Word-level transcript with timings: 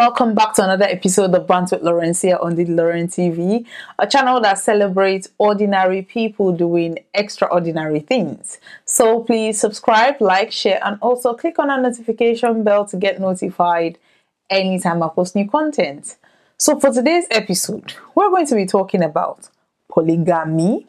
welcome 0.00 0.34
back 0.34 0.54
to 0.54 0.64
another 0.64 0.86
episode 0.86 1.34
of 1.34 1.46
Bands 1.46 1.72
with 1.72 1.82
Lawrencia 1.82 2.42
on 2.42 2.54
the 2.54 2.64
Lauren 2.64 3.06
TV, 3.06 3.66
a 3.98 4.06
channel 4.06 4.40
that 4.40 4.58
celebrates 4.58 5.28
ordinary 5.36 6.00
people 6.00 6.52
doing 6.52 6.98
extraordinary 7.12 8.00
things. 8.00 8.56
So 8.86 9.22
please 9.22 9.60
subscribe, 9.60 10.22
like, 10.22 10.52
share, 10.52 10.80
and 10.82 10.98
also 11.02 11.34
click 11.34 11.58
on 11.58 11.68
our 11.68 11.78
notification 11.78 12.64
bell 12.64 12.86
to 12.86 12.96
get 12.96 13.20
notified 13.20 13.98
anytime 14.48 15.02
I 15.02 15.08
post 15.08 15.36
new 15.36 15.46
content. 15.46 16.16
So 16.56 16.80
for 16.80 16.90
today's 16.90 17.26
episode, 17.30 17.92
we're 18.14 18.30
going 18.30 18.46
to 18.46 18.54
be 18.54 18.64
talking 18.64 19.02
about 19.02 19.50
polygamy, 19.90 20.86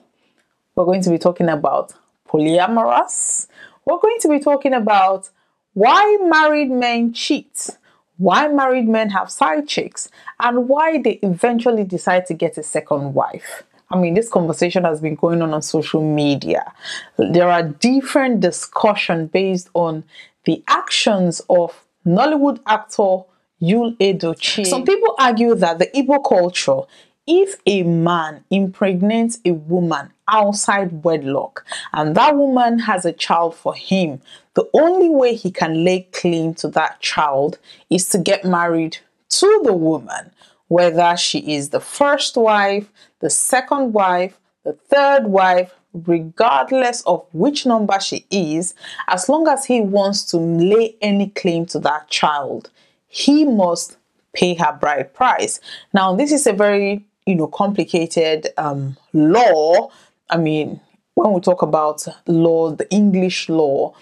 we're 0.73 0.85
going 0.85 1.03
to 1.03 1.09
be 1.09 1.17
talking 1.17 1.49
about 1.49 1.93
polyamorous, 2.29 3.47
we're 3.83 3.99
going 3.99 4.19
to 4.21 4.29
be 4.29 4.39
talking 4.39 4.73
about 4.73 5.29
why 5.73 6.17
married 6.21 6.71
men 6.71 7.11
cheat 7.11 7.71
why 8.21 8.47
married 8.47 8.87
men 8.87 9.09
have 9.09 9.31
side 9.31 9.67
chicks, 9.67 10.07
and 10.39 10.69
why 10.69 11.01
they 11.01 11.13
eventually 11.23 11.83
decide 11.83 12.27
to 12.27 12.35
get 12.35 12.55
a 12.55 12.61
second 12.63 13.15
wife. 13.15 13.63
I 13.89 13.97
mean, 13.97 14.13
this 14.13 14.29
conversation 14.29 14.83
has 14.83 15.01
been 15.01 15.15
going 15.15 15.41
on 15.41 15.55
on 15.55 15.63
social 15.63 16.03
media. 16.03 16.71
There 17.17 17.49
are 17.49 17.63
different 17.63 18.39
discussions 18.39 19.31
based 19.31 19.69
on 19.73 20.03
the 20.45 20.63
actions 20.67 21.41
of 21.49 21.83
Nollywood 22.05 22.59
actor 22.67 23.23
Yul 23.59 23.97
Edochie. 23.97 24.67
Some 24.67 24.85
people 24.85 25.15
argue 25.17 25.55
that 25.55 25.79
the 25.79 25.87
Igbo 25.87 26.23
culture 26.23 26.81
if 27.27 27.55
a 27.65 27.83
man 27.83 28.43
impregnates 28.49 29.39
a 29.45 29.51
woman 29.51 30.11
outside 30.27 31.03
wedlock 31.03 31.65
and 31.93 32.15
that 32.15 32.35
woman 32.35 32.79
has 32.79 33.05
a 33.05 33.13
child 33.13 33.55
for 33.55 33.75
him, 33.75 34.21
the 34.55 34.67
only 34.73 35.09
way 35.09 35.35
he 35.35 35.51
can 35.51 35.83
lay 35.83 36.01
claim 36.11 36.53
to 36.55 36.67
that 36.69 36.99
child 36.99 37.59
is 37.89 38.07
to 38.09 38.17
get 38.17 38.43
married 38.43 38.97
to 39.29 39.61
the 39.63 39.73
woman, 39.73 40.31
whether 40.67 41.15
she 41.15 41.39
is 41.53 41.69
the 41.69 41.79
first 41.79 42.35
wife, 42.35 42.91
the 43.19 43.29
second 43.29 43.93
wife, 43.93 44.39
the 44.63 44.73
third 44.73 45.25
wife, 45.25 45.73
regardless 45.93 47.01
of 47.01 47.25
which 47.33 47.65
number 47.65 47.99
she 47.99 48.25
is, 48.31 48.73
as 49.07 49.29
long 49.29 49.47
as 49.47 49.65
he 49.65 49.81
wants 49.81 50.23
to 50.23 50.37
lay 50.37 50.95
any 51.01 51.29
claim 51.29 51.65
to 51.65 51.79
that 51.79 52.09
child, 52.09 52.69
he 53.07 53.45
must 53.45 53.97
pay 54.33 54.53
her 54.55 54.71
bride 54.79 55.13
price. 55.13 55.59
Now, 55.93 56.15
this 56.15 56.31
is 56.31 56.47
a 56.47 56.53
very 56.53 57.05
you 57.25 57.35
know 57.35 57.47
complicated 57.47 58.47
um, 58.57 58.97
law. 59.13 59.89
I 60.29 60.37
mean, 60.37 60.79
when 61.15 61.33
we 61.33 61.41
talk 61.41 61.61
about 61.61 62.05
law, 62.27 62.71
the 62.71 62.89
English 62.91 63.49
law, 63.49 63.93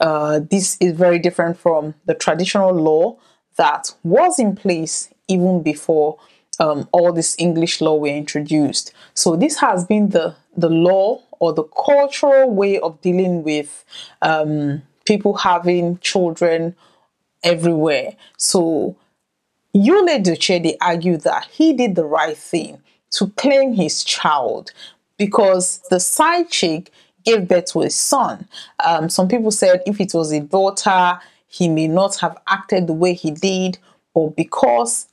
uh, 0.00 0.40
this 0.50 0.76
is 0.80 0.92
very 0.92 1.18
different 1.18 1.58
from 1.58 1.94
the 2.06 2.14
traditional 2.14 2.72
law 2.72 3.16
that 3.56 3.94
was 4.04 4.38
in 4.38 4.54
place 4.54 5.08
even 5.26 5.62
before 5.62 6.18
um, 6.60 6.88
all 6.92 7.12
this 7.12 7.36
English 7.38 7.80
law 7.80 7.96
were 7.96 8.08
introduced. 8.08 8.92
So 9.14 9.36
this 9.36 9.58
has 9.58 9.84
been 9.84 10.10
the 10.10 10.34
the 10.56 10.68
law 10.70 11.20
or 11.40 11.52
the 11.52 11.64
cultural 11.64 12.50
way 12.50 12.80
of 12.80 13.00
dealing 13.00 13.44
with 13.44 13.84
um, 14.22 14.82
people 15.04 15.36
having 15.36 15.98
children 15.98 16.74
everywhere. 17.44 18.16
So 18.36 18.96
Yul 19.74 20.08
Edochie, 20.08 20.76
argued 20.80 21.22
that 21.22 21.46
he 21.50 21.72
did 21.72 21.94
the 21.94 22.04
right 22.04 22.36
thing 22.36 22.80
to 23.10 23.28
claim 23.36 23.74
his 23.74 24.04
child 24.04 24.72
because 25.16 25.80
the 25.90 26.00
side 26.00 26.48
chick 26.50 26.90
gave 27.24 27.48
birth 27.48 27.66
to 27.66 27.82
a 27.82 27.90
son. 27.90 28.48
Um, 28.84 29.08
some 29.08 29.28
people 29.28 29.50
said 29.50 29.82
if 29.86 30.00
it 30.00 30.14
was 30.14 30.32
a 30.32 30.40
daughter, 30.40 31.20
he 31.46 31.68
may 31.68 31.88
not 31.88 32.16
have 32.16 32.38
acted 32.46 32.86
the 32.86 32.92
way 32.92 33.14
he 33.14 33.30
did, 33.30 33.78
but 34.14 34.36
because 34.36 35.08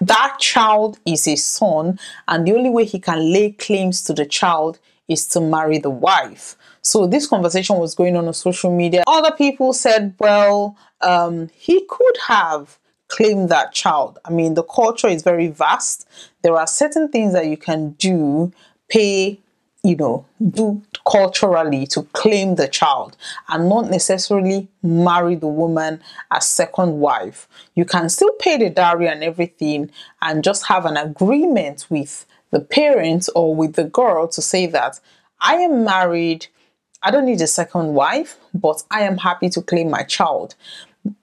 that 0.00 0.36
child 0.38 0.98
is 1.04 1.26
a 1.26 1.36
son, 1.36 1.98
and 2.28 2.46
the 2.46 2.54
only 2.54 2.70
way 2.70 2.84
he 2.84 2.98
can 2.98 3.32
lay 3.32 3.52
claims 3.52 4.02
to 4.04 4.12
the 4.12 4.24
child 4.24 4.78
is 5.08 5.26
to 5.26 5.40
marry 5.40 5.78
the 5.78 5.90
wife. 5.90 6.56
So 6.82 7.06
this 7.06 7.26
conversation 7.26 7.76
was 7.76 7.94
going 7.94 8.16
on 8.16 8.26
on 8.26 8.34
social 8.34 8.74
media. 8.74 9.02
Other 9.06 9.32
people 9.32 9.72
said, 9.72 10.14
well, 10.18 10.76
um, 11.00 11.50
he 11.54 11.84
could 11.86 12.16
have 12.28 12.78
claim 13.10 13.48
that 13.48 13.72
child. 13.72 14.18
I 14.24 14.30
mean, 14.30 14.54
the 14.54 14.62
culture 14.62 15.08
is 15.08 15.22
very 15.22 15.48
vast. 15.48 16.08
There 16.42 16.56
are 16.56 16.66
certain 16.66 17.08
things 17.08 17.32
that 17.34 17.46
you 17.46 17.56
can 17.56 17.90
do, 17.92 18.52
pay, 18.88 19.40
you 19.82 19.96
know, 19.96 20.24
do 20.50 20.82
culturally 21.10 21.86
to 21.88 22.02
claim 22.12 22.54
the 22.54 22.68
child 22.68 23.16
and 23.48 23.68
not 23.68 23.90
necessarily 23.90 24.68
marry 24.82 25.34
the 25.34 25.48
woman 25.48 26.00
as 26.30 26.46
second 26.46 27.00
wife. 27.00 27.48
You 27.74 27.84
can 27.84 28.08
still 28.08 28.32
pay 28.38 28.58
the 28.58 28.70
dowry 28.70 29.08
and 29.08 29.24
everything 29.24 29.90
and 30.22 30.44
just 30.44 30.66
have 30.66 30.84
an 30.86 30.96
agreement 30.96 31.86
with 31.88 32.26
the 32.50 32.60
parents 32.60 33.28
or 33.34 33.54
with 33.54 33.74
the 33.74 33.84
girl 33.84 34.28
to 34.28 34.42
say 34.42 34.66
that 34.66 35.00
I 35.40 35.54
am 35.54 35.84
married. 35.84 36.46
I 37.02 37.10
don't 37.10 37.24
need 37.24 37.40
a 37.40 37.46
second 37.46 37.94
wife, 37.94 38.36
but 38.52 38.82
I 38.90 39.02
am 39.02 39.18
happy 39.18 39.48
to 39.50 39.62
claim 39.62 39.90
my 39.90 40.02
child. 40.02 40.54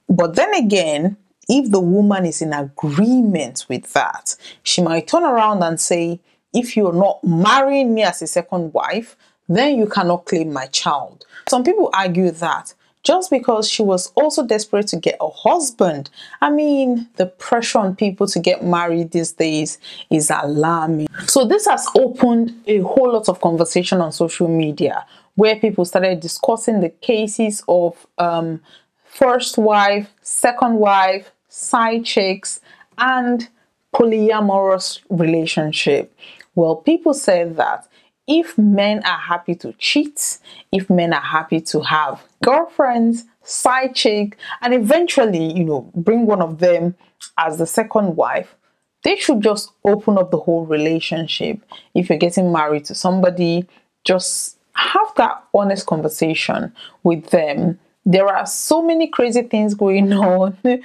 But 0.10 0.36
then 0.36 0.54
again, 0.56 1.18
if 1.48 1.72
the 1.72 1.80
woman 1.80 2.26
is 2.26 2.42
in 2.42 2.54
agreement 2.54 3.66
with 3.70 3.94
that, 3.94 4.36
she 4.64 4.82
might 4.82 5.08
turn 5.08 5.24
around 5.24 5.64
and 5.64 5.80
say, 5.80 6.20
if 6.54 6.76
you're 6.76 6.94
not 6.94 7.24
marrying 7.24 7.94
me 7.94 8.04
as 8.04 8.22
a 8.22 8.28
second 8.28 8.74
wife, 8.74 9.16
then 9.48 9.78
you 9.78 9.88
cannot 9.88 10.26
claim 10.26 10.52
my 10.52 10.66
child. 10.68 11.26
Some 11.48 11.64
people 11.64 11.90
argue 11.94 12.32
that 12.32 12.74
just 13.08 13.30
because 13.30 13.70
she 13.70 13.82
was 13.82 14.12
also 14.16 14.46
desperate 14.46 14.88
to 14.88 14.98
get 14.98 15.16
a 15.22 15.30
husband. 15.30 16.10
I 16.42 16.50
mean, 16.50 17.08
the 17.16 17.28
pressure 17.28 17.80
on 17.80 17.96
people 17.96 18.28
to 18.28 18.38
get 18.38 18.66
married 18.66 19.12
these 19.12 19.32
days 19.32 19.78
is 20.10 20.30
alarming. 20.30 21.08
So, 21.26 21.46
this 21.46 21.66
has 21.68 21.88
opened 21.96 22.62
a 22.68 22.80
whole 22.80 23.14
lot 23.14 23.30
of 23.30 23.40
conversation 23.40 24.02
on 24.02 24.12
social 24.12 24.50
media 24.50 25.06
where 25.36 25.56
people 25.56 25.86
started 25.86 26.20
discussing 26.20 26.82
the 26.82 26.90
cases 26.90 27.64
of 27.70 28.08
um, 28.18 28.60
first 29.06 29.58
wife, 29.58 30.10
second 30.22 30.76
wife, 30.76 31.32
side 31.48 32.06
chicks, 32.06 32.60
and 32.98 33.50
polyamorous 33.96 35.00
relationship. 35.10 36.14
Well, 36.56 36.76
people 36.76 37.14
say 37.14 37.44
that 37.44 37.88
if 38.28 38.58
men 38.58 39.04
are 39.06 39.20
happy 39.20 39.56
to 39.56 39.74
cheat, 39.74 40.40
if 40.72 40.90
men 40.90 41.14
are 41.14 41.22
happy 41.22 41.62
to 41.62 41.82
have 41.82 42.22
girlfriends, 42.44 43.24
side 43.44 43.96
chick, 43.96 44.38
and 44.62 44.74
eventually, 44.74 45.54
you 45.54 45.64
know, 45.64 45.90
bring 45.96 46.26
one 46.26 46.42
of 46.42 46.60
them 46.60 46.96
as 47.38 47.58
the 47.58 47.66
second 47.66 48.18
wife, 48.18 48.56
they 49.04 49.16
should 49.16 49.42
just 49.42 49.72
open 49.86 50.18
up 50.18 50.32
the 50.32 50.40
whole 50.40 50.66
relationship. 50.66 51.60
If 51.94 52.10
you're 52.10 52.18
getting 52.18 52.52
married 52.52 52.86
to 52.86 52.96
somebody, 52.96 53.66
just 54.04 54.58
have 54.74 55.14
that 55.16 55.44
honest 55.54 55.86
conversation 55.86 56.74
with 57.04 57.30
them 57.30 57.80
there 58.08 58.34
are 58.34 58.46
so 58.46 58.82
many 58.82 59.08
crazy 59.08 59.42
things 59.42 59.74
going 59.76 60.14
on. 60.14 60.58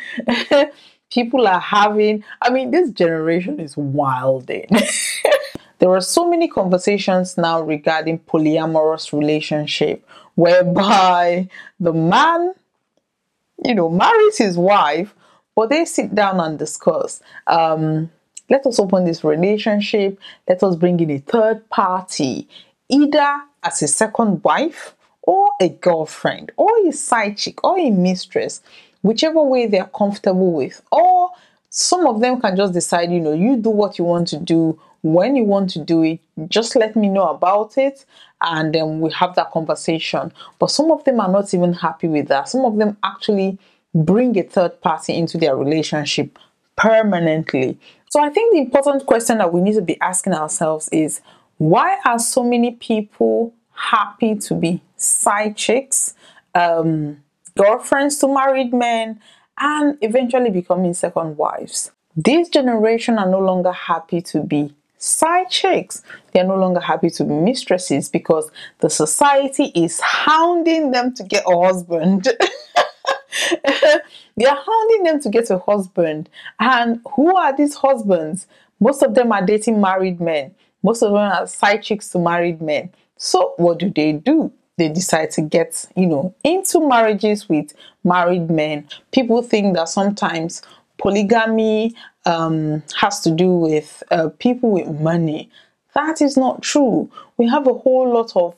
People 1.10 1.47
are 1.47 1.60
having, 1.60 2.24
I 2.41 2.51
mean, 2.51 2.72
this 2.72 2.91
generation 2.91 3.60
is 3.60 3.77
wilding. 3.77 4.66
there 5.78 5.91
are 5.91 6.01
so 6.01 6.28
many 6.28 6.48
conversations 6.48 7.39
now 7.39 7.63
regarding 7.63 8.19
polyamorous 8.19 9.16
relationship 9.16 10.04
whereby 10.34 11.48
the 11.78 11.92
man, 11.92 12.54
you 13.65 13.74
know, 13.77 13.89
marries 13.89 14.39
his 14.39 14.59
wife, 14.59 15.15
but 15.54 15.71
they 15.71 15.84
sit 15.84 16.13
down 16.16 16.41
and 16.41 16.59
discuss. 16.59 17.22
Um, 17.47 18.10
let 18.51 18.66
us 18.66 18.80
open 18.80 19.04
this 19.04 19.22
relationship. 19.22 20.19
Let 20.48 20.60
us 20.65 20.74
bring 20.74 20.98
in 20.98 21.10
a 21.10 21.19
third 21.19 21.69
party, 21.71 22.48
either 22.89 23.42
as 23.63 23.80
a 23.80 23.86
second 23.86 24.42
wife 24.42 24.97
or 25.22 25.51
a 25.60 25.69
girlfriend 25.69 26.53
or 26.57 26.71
a 26.86 26.92
side 26.92 27.39
chick 27.39 27.63
or 27.65 27.78
a 27.78 27.91
mistress, 27.91 28.60
whichever 29.03 29.42
way 29.42 29.66
they're 29.66 29.91
comfortable 29.97 30.53
with. 30.53 30.83
Or 30.91 31.30
some 31.71 32.07
of 32.07 32.21
them 32.21 32.41
can 32.41 32.57
just 32.57 32.72
decide, 32.72 33.10
you 33.10 33.21
know, 33.21 33.33
you 33.33 33.57
do 33.57 33.71
what 33.71 33.98
you 33.98 34.04
want 34.04 34.28
to 34.28 34.39
do 34.39 34.78
when 35.03 35.34
you 35.34 35.45
want 35.45 35.71
to 35.71 35.80
do 35.80 36.03
it, 36.03 36.21
just 36.48 36.77
let 36.77 36.95
me 36.95 37.09
know 37.09 37.28
about 37.28 37.77
it 37.77 38.04
and 38.41 38.74
then 38.74 39.01
we 39.01 39.10
have 39.13 39.34
that 39.34 39.51
conversation. 39.51 40.33
But 40.59 40.71
some 40.71 40.91
of 40.91 41.04
them 41.04 41.21
are 41.21 41.30
not 41.30 41.53
even 41.54 41.72
happy 41.72 42.09
with 42.09 42.28
that. 42.28 42.48
Some 42.48 42.65
of 42.65 42.77
them 42.77 42.97
actually 43.03 43.59
bring 43.95 44.39
a 44.39 44.42
third 44.42 44.80
party 44.80 45.15
into 45.15 45.39
their 45.39 45.57
relationship 45.57 46.39
permanently. 46.77 47.78
So 48.10 48.22
I 48.22 48.30
think 48.30 48.53
the 48.53 48.60
important 48.60 49.07
question 49.07 49.39
that 49.39 49.53
we 49.53 49.60
need 49.60 49.74
to 49.74 49.83
be 49.83 50.01
asking 50.01 50.34
ourselves 50.34 50.89
is 50.91 51.21
why 51.59 51.98
are 52.04 52.19
so 52.19 52.42
many 52.42 52.72
people 52.72 53.54
happy 53.91 54.37
to 54.37 54.55
be 54.55 54.81
side 54.97 55.57
chicks, 55.57 56.15
um, 56.55 57.23
girlfriends 57.57 58.19
to 58.19 58.29
married 58.29 58.73
men, 58.73 59.21
and 59.59 59.99
eventually 60.01 60.51
becoming 60.51 60.95
second 60.95 61.37
wives. 61.37 61.91
This 62.17 62.49
generation 62.49 63.19
are 63.19 63.29
no 63.29 63.41
longer 63.41 63.73
happy 63.73 64.21
to 64.23 64.43
be 64.43 64.75
side 64.99 65.51
chicks. 65.51 66.03
They're 66.33 66.47
no 66.47 66.57
longer 66.57 66.81
happy 66.81 67.11
to 67.11 67.25
be 67.25 67.34
mistresses 67.34 68.09
because 68.09 68.51
the 68.79 68.89
society 68.89 69.73
is 69.75 70.01
hounding 70.01 70.93
them 70.93 71.15
to 71.15 71.25
get 71.25 71.45
a 71.47 71.61
husband. 71.61 72.29
They're 74.37 74.55
hounding 74.55 75.03
them 75.05 75.21
to 75.21 75.29
get 75.29 75.51
a 75.51 75.59
husband. 75.59 76.29
And 76.61 77.01
who 77.17 77.37
are 77.37 77.55
these 77.57 77.75
husbands? 77.75 78.47
Most 78.79 79.03
of 79.03 79.15
them 79.15 79.33
are 79.33 79.45
dating 79.45 79.81
married 79.81 80.21
men. 80.21 80.55
Most 80.83 81.03
of 81.03 81.11
them 81.11 81.19
are 81.19 81.47
side 81.47 81.83
chicks 81.83 82.09
to 82.11 82.19
married 82.19 82.61
men. 82.61 82.91
So 83.24 83.54
what 83.57 83.78
do 83.78 83.89
they 83.89 84.15
do? 84.15 84.53
They 84.78 84.89
decide 84.89 85.30
to 85.33 85.42
get, 85.42 85.86
you 85.95 86.07
know, 86.07 86.34
into 86.42 86.80
marriages 86.89 87.48
with 87.48 87.72
married 88.03 88.51
men. 88.51 88.89
People 89.13 89.42
think 89.42 89.77
that 89.77 89.89
sometimes 89.89 90.60
polygamy 90.98 91.95
um, 92.27 92.83
has 92.97 93.21
to 93.21 93.30
do 93.30 93.48
with 93.54 94.03
uh, 94.10 94.30
people 94.41 94.72
with 94.72 94.89
money. 95.01 95.48
That 95.95 96.21
is 96.21 96.36
not 96.36 96.63
true. 96.63 97.09
We 97.36 97.47
have 97.47 97.69
a 97.69 97.74
whole 97.74 98.13
lot 98.13 98.34
of 98.34 98.57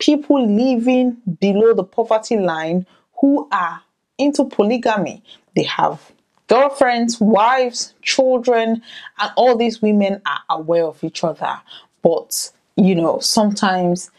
people 0.00 0.44
living 0.44 1.18
below 1.38 1.72
the 1.72 1.84
poverty 1.84 2.36
line 2.36 2.86
who 3.20 3.46
are 3.52 3.80
into 4.18 4.44
polygamy. 4.44 5.22
They 5.54 5.62
have 5.62 6.10
girlfriends, 6.48 7.20
wives, 7.20 7.94
children, 8.02 8.82
and 9.20 9.32
all 9.36 9.56
these 9.56 9.80
women 9.80 10.20
are 10.26 10.40
aware 10.50 10.84
of 10.84 11.04
each 11.04 11.22
other. 11.22 11.60
But 12.02 12.50
you 12.76 12.94
know, 12.94 13.18
sometimes 13.20 14.10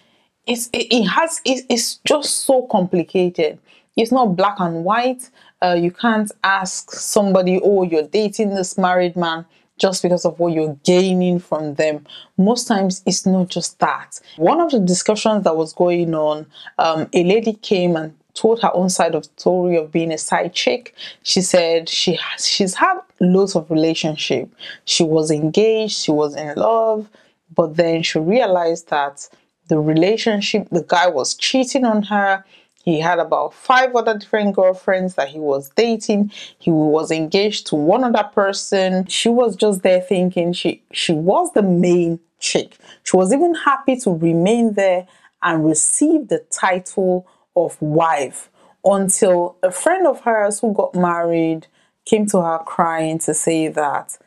it's 0.47 0.69
it, 0.73 0.87
it 0.93 1.03
has 1.03 1.41
it, 1.45 1.65
it's 1.69 1.95
just 2.05 2.45
so 2.45 2.63
complicated. 2.67 3.59
It's 3.97 4.11
not 4.11 4.35
black 4.35 4.59
and 4.59 4.83
white. 4.83 5.29
Uh, 5.61 5.77
you 5.79 5.91
can't 5.91 6.31
ask 6.43 6.91
somebody, 6.91 7.59
"Oh, 7.63 7.83
you're 7.83 8.07
dating 8.07 8.55
this 8.55 8.77
married 8.77 9.15
man." 9.15 9.45
just 9.77 10.01
because 10.01 10.25
of 10.25 10.39
what 10.39 10.53
you're 10.53 10.77
gaining 10.83 11.39
from 11.39 11.75
them. 11.75 12.05
Most 12.37 12.67
times, 12.67 13.01
it's 13.05 13.25
not 13.25 13.49
just 13.49 13.79
that. 13.79 14.19
One 14.37 14.61
of 14.61 14.71
the 14.71 14.79
discussions 14.79 15.43
that 15.43 15.57
was 15.57 15.73
going 15.73 16.13
on, 16.15 16.45
um, 16.79 17.09
a 17.13 17.23
lady 17.23 17.53
came 17.53 17.95
and 17.95 18.15
told 18.33 18.61
her 18.61 18.73
own 18.73 18.89
side 18.89 19.15
of 19.15 19.25
story 19.25 19.77
of 19.77 19.91
being 19.91 20.11
a 20.11 20.17
side 20.17 20.53
chick. 20.53 20.93
She 21.23 21.41
said 21.41 21.89
she 21.89 22.13
has, 22.15 22.47
she's 22.47 22.75
had 22.75 22.99
loads 23.19 23.55
of 23.55 23.69
relationship. 23.69 24.49
She 24.85 25.03
was 25.03 25.31
engaged, 25.31 25.97
she 25.97 26.11
was 26.11 26.35
in 26.35 26.55
love, 26.55 27.09
but 27.53 27.75
then 27.75 28.03
she 28.03 28.19
realized 28.19 28.89
that 28.89 29.27
the 29.67 29.79
relationship, 29.79 30.67
the 30.69 30.83
guy 30.83 31.07
was 31.07 31.33
cheating 31.33 31.85
on 31.85 32.03
her. 32.03 32.43
He 32.83 32.99
had 32.99 33.17
about 33.17 33.53
five 33.53 33.95
other 33.95 34.17
different 34.17 34.55
girlfriends 34.55 35.15
that 35.15 35.29
he 35.29 35.39
was 35.39 35.69
dating. 35.69 36.31
He 36.59 36.69
was 36.69 37.09
engaged 37.09 37.67
to 37.67 37.75
one 37.75 38.03
other 38.03 38.29
person. 38.31 39.07
She 39.07 39.29
was 39.29 39.55
just 39.55 39.81
there 39.81 40.01
thinking 40.01 40.53
she 40.53 40.83
she 40.91 41.13
was 41.13 41.51
the 41.53 41.63
main 41.63 42.19
chick. 42.39 42.77
She 43.03 43.17
was 43.17 43.33
even 43.33 43.55
happy 43.55 43.95
to 44.01 44.11
remain 44.11 44.73
there 44.73 45.07
and 45.41 45.65
receive 45.65 46.27
the 46.27 46.45
title 46.51 47.27
of 47.55 47.81
wife 47.81 48.49
until 48.83 49.57
a 49.63 49.71
friend 49.71 50.05
of 50.05 50.21
hers 50.21 50.59
who 50.59 50.73
got 50.73 50.93
married 50.93 51.67
came 52.05 52.27
to 52.27 52.41
her 52.41 52.59
crying 52.59 53.17
to 53.17 53.33
say 53.33 53.67
that, 53.67 54.17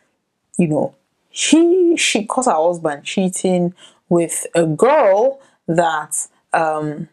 you 0.59 0.67
know, 0.67 0.95
he 1.31 1.97
she 1.97 2.25
caught 2.25 2.47
her 2.47 2.53
husband 2.53 3.05
cheating 3.05 3.75
with 4.09 4.47
a 4.55 4.67
girl 4.67 5.41
that 5.67 6.27
um 6.53 7.09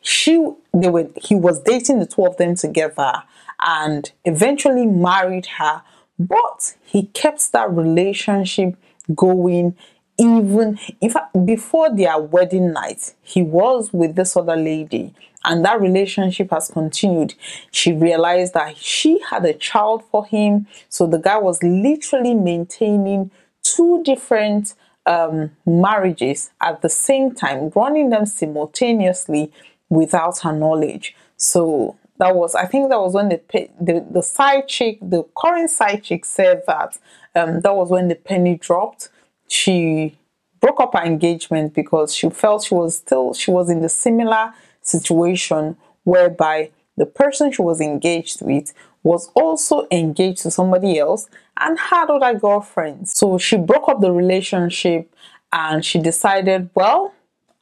she 0.00 0.50
they 0.74 0.88
were 0.88 1.08
he 1.16 1.34
was 1.34 1.60
dating 1.60 1.98
the 1.98 2.06
two 2.06 2.26
of 2.26 2.36
them 2.36 2.54
together 2.54 3.22
and 3.60 4.12
eventually 4.24 4.86
married 4.86 5.46
her 5.46 5.82
but 6.18 6.74
he 6.84 7.04
kept 7.06 7.52
that 7.52 7.70
relationship 7.70 8.76
going 9.14 9.76
even 10.18 10.78
in 11.00 11.10
fact 11.10 11.46
before 11.46 11.94
their 11.94 12.18
wedding 12.18 12.72
night 12.72 13.14
he 13.22 13.42
was 13.42 13.92
with 13.92 14.14
this 14.16 14.36
other 14.36 14.56
lady 14.56 15.14
and 15.44 15.64
that 15.64 15.80
relationship 15.80 16.50
has 16.50 16.68
continued. 16.68 17.34
She 17.72 17.92
realized 17.92 18.54
that 18.54 18.76
she 18.76 19.20
had 19.28 19.44
a 19.44 19.54
child 19.54 20.04
for 20.10 20.24
him 20.24 20.66
so 20.88 21.06
the 21.06 21.18
guy 21.18 21.38
was 21.38 21.62
literally 21.62 22.34
maintaining 22.34 23.30
two 23.74 24.02
different 24.04 24.74
um, 25.06 25.50
marriages 25.66 26.50
at 26.60 26.82
the 26.82 26.88
same 26.88 27.34
time 27.34 27.70
running 27.74 28.10
them 28.10 28.26
simultaneously 28.26 29.52
without 29.88 30.38
her 30.40 30.52
knowledge. 30.52 31.14
So 31.36 31.96
that 32.18 32.36
was 32.36 32.54
i 32.54 32.66
think 32.66 32.90
that 32.90 33.00
was 33.00 33.14
when 33.14 33.30
the 33.30 33.40
the, 33.80 34.06
the 34.10 34.22
side 34.22 34.68
chick 34.68 34.98
the 35.00 35.24
current 35.34 35.70
side 35.70 36.04
chick 36.04 36.26
said 36.26 36.62
that 36.66 36.96
um, 37.34 37.60
that 37.60 37.74
was 37.74 37.90
when 37.90 38.08
the 38.08 38.14
penny 38.14 38.56
dropped. 38.56 39.08
She 39.48 40.16
broke 40.60 40.80
up 40.80 40.94
her 40.94 41.04
engagement 41.04 41.74
because 41.74 42.14
she 42.14 42.28
felt 42.30 42.64
she 42.64 42.74
was 42.74 42.96
still 42.96 43.34
she 43.34 43.50
was 43.50 43.70
in 43.70 43.82
the 43.82 43.88
similar 43.88 44.52
situation 44.82 45.76
whereby 46.04 46.70
the 46.96 47.06
person 47.06 47.50
she 47.52 47.62
was 47.62 47.80
engaged 47.80 48.42
with 48.42 48.72
was 49.02 49.30
also 49.34 49.86
engaged 49.90 50.42
to 50.42 50.50
somebody 50.50 50.98
else 50.98 51.28
and 51.58 51.78
had 51.78 52.10
other 52.10 52.38
girlfriends. 52.38 53.16
So 53.16 53.38
she 53.38 53.56
broke 53.56 53.88
up 53.88 54.00
the 54.00 54.12
relationship 54.12 55.12
and 55.52 55.84
she 55.84 55.98
decided, 55.98 56.70
well, 56.74 57.12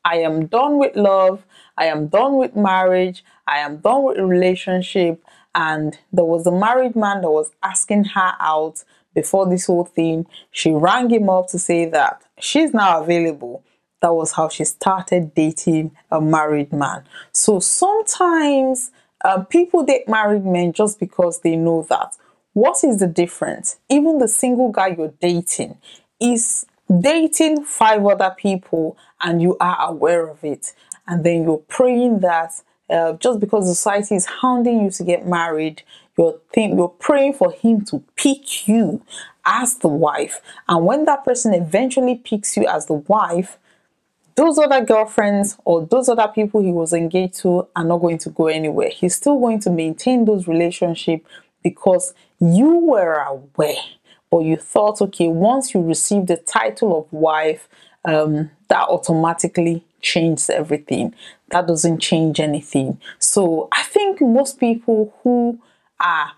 I 0.05 0.17
am 0.19 0.47
done 0.47 0.79
with 0.79 0.97
love, 0.97 1.45
I 1.77 1.87
am 1.87 2.09
done 2.09 2.37
with 2.37 2.57
marriage, 2.57 3.25
I 3.47 3.59
am 3.59 3.79
done 3.79 4.05
with 4.05 4.19
relationship. 4.19 5.23
And 5.55 5.99
there 6.13 6.25
was 6.25 6.47
a 6.47 6.53
married 6.53 6.95
man 6.95 7.23
that 7.23 7.31
was 7.31 7.51
asking 7.63 8.05
her 8.05 8.35
out 8.39 8.85
before 9.15 9.49
this 9.49 9.67
whole 9.67 9.85
thing, 9.85 10.27
she 10.51 10.71
rang 10.71 11.11
him 11.11 11.29
up 11.29 11.49
to 11.49 11.59
say 11.59 11.87
that 11.87 12.23
she's 12.39 12.73
now 12.73 13.03
available. 13.03 13.65
That 14.03 14.15
was 14.15 14.33
how 14.33 14.49
she 14.49 14.65
started 14.65 15.35
dating 15.35 15.91
a 16.11 16.21
married 16.21 16.73
man. 16.73 17.05
So 17.33 17.61
sometimes 17.61 18.91
uh, 19.25 19.43
people 19.45 19.85
date 19.85 20.09
married 20.09 20.45
men 20.45 20.73
just 20.73 20.99
because 20.99 21.41
they 21.41 21.57
know 21.57 21.87
that. 21.89 22.17
What 22.53 22.83
is 22.83 22.99
the 22.99 23.07
difference? 23.07 23.79
Even 23.89 24.19
the 24.19 24.29
single 24.29 24.71
guy 24.71 24.89
you're 24.89 25.15
dating 25.21 25.79
is 26.21 26.67
dating 27.01 27.65
five 27.65 28.05
other 28.05 28.35
people 28.37 28.97
and 29.21 29.41
you 29.41 29.57
are 29.61 29.89
aware 29.89 30.29
of 30.29 30.43
it. 30.43 30.75
And 31.07 31.25
then 31.25 31.45
you're 31.45 31.59
praying 31.69 32.21
that 32.21 32.53
uh, 32.89 33.13
just 33.15 33.39
because 33.41 33.69
society 33.69 34.17
is 34.17 34.27
hounding 34.27 34.81
you 34.83 34.91
to 34.91 35.05
get 35.05 35.27
married, 35.27 35.83
you're 36.19 36.41
you're 36.57 36.89
praying 36.89 37.35
for 37.35 37.53
him 37.53 37.85
to 37.87 38.03
pick 38.17 38.67
you 38.67 39.03
as 39.45 39.77
the 39.77 39.89
wife. 39.89 40.41
And 40.69 40.85
when 40.85 41.05
that 41.05 41.25
person 41.25 41.55
eventually 41.55 42.17
picks 42.17 42.57
you 42.57 42.67
as 42.67 42.87
the 42.87 42.95
wife, 42.95 43.59
those 44.41 44.59
other 44.59 44.83
girlfriends 44.83 45.59
or 45.67 45.85
those 45.85 46.09
other 46.09 46.27
people 46.29 46.63
he 46.63 46.73
was 46.73 46.95
engaged 46.95 47.35
to 47.35 47.69
are 47.77 47.85
not 47.85 47.99
going 47.99 48.17
to 48.17 48.31
go 48.31 48.47
anywhere. 48.47 48.89
He's 48.89 49.15
still 49.15 49.39
going 49.39 49.61
to 49.61 49.71
maintain 49.71 50.25
those 50.25 50.49
relationships 50.49 51.29
because 51.63 52.15
you 52.41 52.79
were 52.79 53.17
aware 53.17 53.77
or 54.31 54.43
you 54.43 54.57
thought, 54.57 55.03
okay, 55.03 55.29
once 55.29 55.75
you 55.75 55.83
receive 55.83 56.27
the 56.27 56.39
title 56.39 56.99
of 56.99 57.13
wife, 57.13 57.69
um, 58.07 58.51
that 58.69 58.89
automatically 58.89 59.85
changes 60.01 60.49
everything. 60.49 61.15
That 61.51 61.67
doesn't 61.67 61.99
change 61.99 62.41
anything. 62.41 62.99
So 63.19 63.69
I 63.73 63.83
think 63.83 64.23
most 64.23 64.59
people 64.59 65.15
who 65.23 65.61
are 66.01 66.33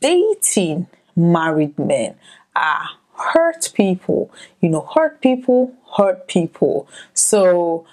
dating 0.00 0.88
married 1.14 1.78
men 1.78 2.16
are 2.56 2.88
hurt 3.32 3.72
people. 3.74 4.30
You 4.60 4.68
know, 4.70 4.88
hurt 4.94 5.20
people 5.20 5.72
hurt 5.96 6.28
people. 6.28 6.88
So 7.12 7.86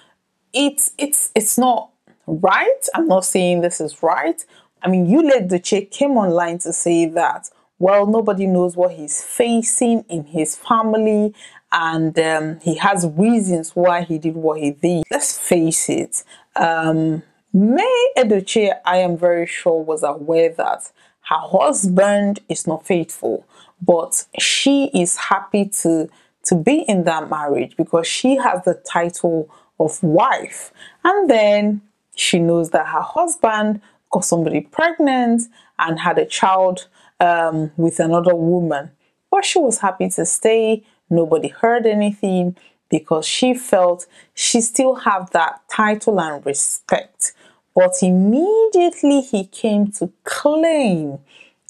it's 0.52 0.92
it's 0.98 1.30
it's 1.34 1.58
not 1.58 1.90
right. 2.26 2.88
I'm 2.94 3.08
not 3.08 3.24
saying 3.24 3.60
this 3.60 3.80
is 3.80 4.02
right. 4.02 4.44
I 4.82 4.88
mean, 4.88 5.06
Yul 5.06 5.30
Edochie 5.30 5.90
came 5.90 6.12
online 6.12 6.58
to 6.58 6.72
say 6.72 7.06
that 7.06 7.48
well, 7.82 8.06
nobody 8.06 8.46
knows 8.46 8.76
what 8.76 8.92
he's 8.92 9.20
facing 9.24 10.04
in 10.08 10.22
his 10.26 10.54
family, 10.54 11.34
and 11.72 12.16
um, 12.16 12.60
he 12.60 12.76
has 12.76 13.08
reasons 13.16 13.74
why 13.74 14.02
he 14.02 14.18
did 14.18 14.36
what 14.36 14.60
he 14.60 14.70
did. 14.70 15.02
Let's 15.10 15.36
face 15.36 15.88
it. 15.88 16.22
Um, 16.54 17.24
May 17.52 18.12
Edochie, 18.16 18.72
I 18.84 18.98
am 18.98 19.16
very 19.16 19.48
sure, 19.48 19.82
was 19.82 20.04
aware 20.04 20.50
that 20.50 20.92
her 21.28 21.40
husband 21.40 22.38
is 22.48 22.68
not 22.68 22.86
faithful, 22.86 23.44
but 23.82 24.24
she 24.38 24.90
is 24.94 25.16
happy 25.16 25.66
to 25.82 26.08
to 26.44 26.56
be 26.56 26.80
in 26.88 27.04
that 27.04 27.30
marriage 27.30 27.76
because 27.76 28.06
she 28.06 28.36
has 28.36 28.64
the 28.64 28.74
title 28.74 29.48
of 29.78 30.02
wife. 30.02 30.72
And 31.04 31.30
then 31.30 31.82
she 32.16 32.38
knows 32.38 32.70
that 32.70 32.86
her 32.88 33.00
husband 33.00 33.80
got 34.10 34.24
somebody 34.24 34.62
pregnant 34.62 35.42
and 35.78 36.00
had 36.00 36.18
a 36.18 36.26
child 36.26 36.88
um, 37.20 37.70
with 37.76 38.00
another 38.00 38.34
woman. 38.34 38.90
But 39.30 39.44
she 39.44 39.60
was 39.60 39.78
happy 39.78 40.08
to 40.10 40.26
stay. 40.26 40.84
Nobody 41.08 41.48
heard 41.48 41.86
anything 41.86 42.56
because 42.90 43.26
she 43.26 43.54
felt 43.54 44.06
she 44.34 44.60
still 44.60 44.96
have 44.96 45.30
that 45.30 45.60
title 45.70 46.20
and 46.20 46.44
respect. 46.44 47.32
But 47.74 47.94
immediately 48.02 49.22
he 49.22 49.46
came 49.46 49.90
to 49.92 50.12
claim 50.24 51.18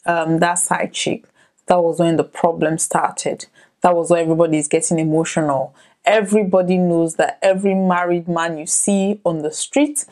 um, 0.04 0.38
that 0.40 0.58
side 0.58 0.92
chick. 0.92 1.24
That 1.66 1.82
was 1.82 2.00
when 2.00 2.16
the 2.16 2.24
problem 2.24 2.78
started. 2.78 3.46
That 3.82 3.94
was 3.94 4.10
where 4.10 4.22
everybody 4.22 4.58
is 4.58 4.68
getting 4.68 4.98
emotional. 4.98 5.74
Everybody 6.04 6.78
knows 6.78 7.16
that 7.16 7.38
every 7.42 7.74
married 7.74 8.28
man 8.28 8.58
you 8.58 8.66
see 8.66 9.20
on 9.24 9.42
the 9.42 9.50
street, 9.52 10.04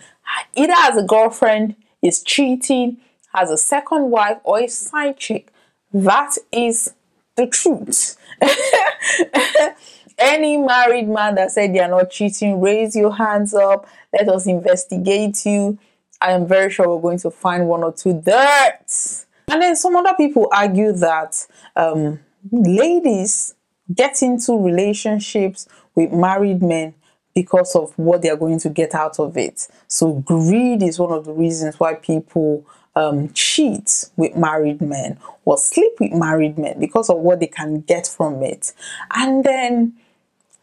either 0.55 0.75
has 0.75 0.97
a 0.97 1.03
girlfriend, 1.03 1.75
is 2.03 2.23
cheating, 2.23 2.99
has 3.35 3.51
a 3.51 3.57
second 3.59 4.11
wife 4.11 4.39
or 4.45 4.61
a 4.61 4.69
side 4.69 5.19
chick. 5.19 5.53
That 5.93 6.37
is 6.53 6.93
the 7.37 7.47
truth. 7.47 8.17
Any 10.19 10.59
married 10.59 11.09
man 11.09 11.37
that 11.37 11.51
said 11.51 11.75
they 11.75 11.81
are 11.81 11.89
not 11.89 12.11
cheating, 12.11 12.61
raise 12.61 12.95
your 12.95 13.15
hands 13.15 13.55
up. 13.55 13.89
Let 14.13 14.29
us 14.29 14.47
investigate 14.47 15.47
you. 15.47 15.79
I 16.21 16.33
am 16.33 16.47
very 16.47 16.71
sure 16.71 16.89
we're 16.89 17.01
going 17.01 17.19
to 17.21 17.31
find 17.31 17.67
one 17.67 17.83
or 17.83 17.93
two 17.93 18.21
dirt. 18.21 19.25
And 19.51 19.61
then 19.61 19.77
some 19.77 19.97
other 19.97 20.15
people 20.17 20.49
argue 20.53 20.93
that 20.93 21.47
um, 21.77 22.21
ladies 22.53 23.55
get 23.93 24.23
into 24.23 24.57
relationships 24.57 25.67
with 25.95 26.13
married 26.13 26.63
men 26.63 26.95
because 27.35 27.75
of 27.75 27.93
what 27.99 28.23
they 28.23 28.31
are 28.31 28.37
going 28.37 28.61
to 28.61 28.69
get 28.69 28.95
out 28.95 29.19
of 29.19 29.37
it. 29.37 29.67
So 29.89 30.15
greed 30.15 30.83
is 30.83 30.99
one 30.99 31.13
of 31.13 31.25
the 31.25 31.33
reasons 31.33 31.79
why 31.79 31.95
people 31.95 32.65
um, 32.97 33.33
cheat 33.33 34.11
with 34.17 34.37
married 34.37 34.81
men 34.81 35.19
or 35.45 35.59
sleep 35.59 35.93
with 36.01 36.13
married 36.13 36.59
men 36.59 36.79
because 36.79 37.09
of 37.09 37.19
what 37.19 37.41
they 37.41 37.47
can 37.47 37.81
get 37.81 38.07
from 38.07 38.43
it. 38.43 38.73
And 39.15 39.45
then 39.45 39.95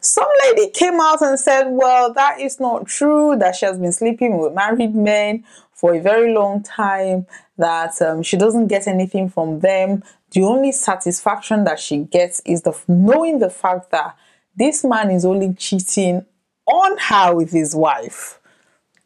some 0.00 0.28
lady 0.46 0.70
came 0.70 1.00
out 1.00 1.22
and 1.22 1.38
said, 1.38 1.68
Well, 1.68 2.12
that 2.12 2.40
is 2.40 2.60
not 2.60 2.86
true, 2.86 3.36
that 3.38 3.56
she 3.56 3.66
has 3.66 3.78
been 3.78 3.92
sleeping 3.92 4.38
with 4.38 4.54
married 4.54 4.94
men 4.94 5.44
for 5.72 5.94
a 5.94 6.00
very 6.00 6.32
long 6.32 6.62
time, 6.62 7.26
that 7.56 8.00
um, 8.02 8.22
she 8.22 8.36
doesn't 8.36 8.68
get 8.68 8.86
anything 8.86 9.28
from 9.28 9.60
them. 9.60 10.02
The 10.32 10.42
only 10.42 10.72
satisfaction 10.72 11.64
that 11.64 11.80
she 11.80 11.98
gets 11.98 12.40
is 12.44 12.62
the 12.62 12.78
knowing 12.86 13.38
the 13.38 13.50
fact 13.50 13.90
that 13.90 14.16
this 14.56 14.84
man 14.84 15.10
is 15.10 15.24
only 15.24 15.54
cheating 15.54 16.24
on 16.66 16.98
her 16.98 17.34
with 17.34 17.50
his 17.50 17.74
wife. 17.74 18.40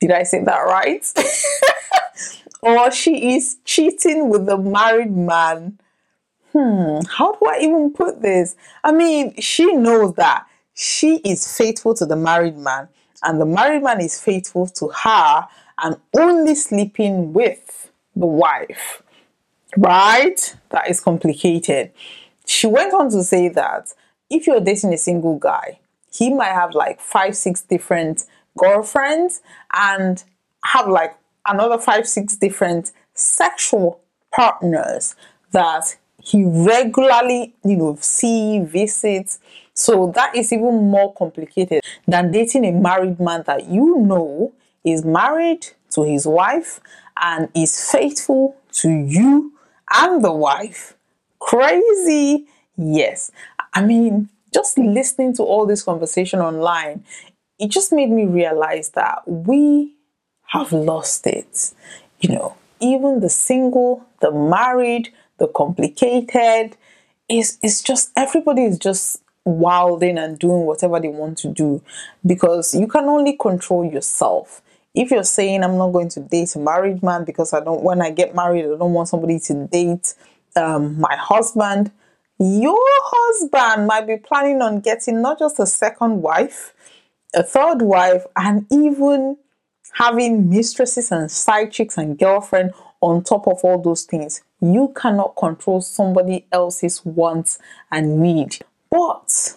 Did 0.01 0.11
I 0.11 0.25
say 0.25 0.43
that 0.43 0.59
right? 0.59 1.07
or 2.63 2.91
she 2.91 3.37
is 3.37 3.59
cheating 3.65 4.29
with 4.29 4.47
the 4.47 4.59
married 4.59 5.15
man. 5.15 5.79
Hmm, 6.53 7.01
how 7.09 7.33
do 7.33 7.47
I 7.47 7.59
even 7.61 7.93
put 7.93 8.21
this? 8.21 8.57
I 8.83 8.93
mean, 8.93 9.41
she 9.41 9.73
knows 9.75 10.15
that 10.15 10.47
she 10.83 11.19
is 11.19 11.57
faithful 11.57 11.95
to 11.95 12.05
the 12.05 12.17
married 12.17 12.59
man, 12.59 12.89
and 13.23 13.41
the 13.41 13.47
married 13.47 13.85
man 13.85 14.01
is 14.01 14.21
faithful 14.21 14.67
to 14.67 14.89
her 14.89 15.47
and 15.81 15.97
only 16.19 16.57
sleeping 16.57 17.33
with 17.33 17.89
the 18.17 18.27
wife. 18.27 19.01
Right? 19.79 20.57
That 20.71 20.91
is 20.91 21.01
complicated. 21.01 21.93
She 22.47 22.67
went 22.67 22.93
on 22.95 23.11
to 23.11 23.23
say 23.23 23.49
that 23.51 23.91
if 24.29 24.49
you're 24.49 24.61
dating 24.61 24.93
a 24.93 24.99
single 24.99 25.39
guy, 25.39 25.79
he 26.13 26.35
might 26.35 26.53
have 26.53 26.75
like 26.75 27.01
five, 27.01 27.37
six 27.37 27.63
different 27.63 28.25
girlfriends 28.59 29.41
and 29.73 30.25
have 30.65 30.89
like 30.89 31.15
another 31.47 31.79
five, 31.79 32.09
six 32.09 32.35
different 32.35 32.91
sexual 33.15 34.01
partners 34.35 35.15
that 35.53 35.97
he 36.19 36.45
regularly, 36.45 37.55
you 37.65 37.77
know, 37.77 37.97
see, 38.01 38.61
visits. 38.65 39.39
So 39.75 40.13
that 40.15 40.35
is 40.37 40.53
even 40.53 40.91
more 40.91 41.15
complicated 41.15 41.83
than 42.07 42.31
dating 42.31 42.65
a 42.65 42.73
married 42.73 43.19
man 43.19 43.43
that 43.47 43.69
you 43.69 43.99
know 43.99 44.53
is 44.85 45.05
married 45.05 45.67
to 45.91 46.03
his 46.03 46.27
wife 46.27 46.81
and 47.21 47.49
is 47.55 47.91
faithful 47.91 48.57
to 48.73 48.91
you 48.91 49.53
and 49.91 50.25
the 50.25 50.33
wife. 50.33 50.95
Crazy. 51.39 52.47
Yes. 52.77 53.31
I 53.75 53.83
mean, 53.85 54.29
just 54.53 54.77
listening 54.79 55.35
to 55.37 55.43
all 55.43 55.67
this 55.67 55.83
conversation 55.83 56.41
online, 56.41 57.05
it 57.59 57.71
just 57.71 57.93
made 57.93 58.11
me 58.11 58.27
realize 58.27 58.91
that 58.91 59.27
we 59.27 59.95
have 60.49 60.73
lost 60.73 61.27
it. 61.27 61.73
You 62.21 62.31
know, 62.31 62.57
even 62.81 63.21
the 63.21 63.29
single, 63.29 64.05
the 64.21 64.31
married, 64.31 65.13
the 65.39 65.49
complicated, 65.49 66.77
is 67.29 67.59
it's 67.63 67.83
just 67.83 68.11
everybody 68.17 68.65
is 68.65 68.79
just 68.79 69.22
wilding 69.45 70.19
and 70.19 70.39
doing 70.39 70.67
whatever 70.67 71.01
they 71.01 71.09
want 71.09 71.39
to 71.39 71.49
do 71.49 71.83
because 72.25 72.75
you 72.75 72.87
can 72.87 73.05
only 73.05 73.37
control 73.37 73.85
yourself. 73.85 74.63
If 74.95 75.11
you're 75.11 75.25
saying 75.25 75.65
I'm 75.65 75.79
not 75.79 75.93
going 75.93 76.11
to 76.11 76.21
date 76.21 76.55
a 76.55 76.59
married 76.59 77.03
man 77.03 77.25
because 77.25 77.53
I 77.53 77.61
don't 77.61 77.83
when 77.83 78.03
I 78.03 78.11
get 78.11 78.35
married 78.35 78.65
I 78.65 78.77
don't 78.77 78.93
want 78.93 79.09
somebody 79.09 79.39
to 79.41 79.67
date 79.67 80.15
um, 80.57 81.01
my 81.01 81.17
husband, 81.17 81.91
your 82.39 82.79
husband 82.79 83.87
might 83.87 84.07
be 84.07 84.17
planning 84.17 84.61
on 84.63 84.81
getting 84.81 85.23
not 85.23 85.39
just 85.39 85.59
a 85.59 85.67
second 85.67 86.23
wife, 86.23 86.75
a 87.35 87.43
third 87.43 87.83
wife, 87.83 88.25
and 88.37 88.67
even 88.71 89.37
having 89.95 90.49
mistresses 90.51 91.13
and 91.13 91.31
side 91.31 91.71
chicks 91.73 91.99
and 91.99 92.19
girlfriend 92.19 92.73
on 93.01 93.23
top 93.23 93.47
of 93.47 93.61
all 93.63 93.81
those 93.81 94.05
things. 94.05 94.43
You 94.61 94.93
cannot 94.97 95.37
control 95.37 95.81
somebody 95.81 96.47
else's 96.53 97.05
wants 97.05 97.59
and 97.91 98.21
need. 98.21 98.59
But 98.93 99.57